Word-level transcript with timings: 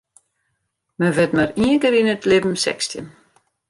Men 0.99 1.15
wurdt 1.15 1.35
mar 1.37 1.51
ien 1.63 1.77
kear 1.81 1.95
yn 1.99 2.13
it 2.13 2.27
libben 2.29 2.61
sechstjin. 2.65 3.07